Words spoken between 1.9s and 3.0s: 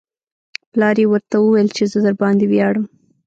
زه درباندې ویاړم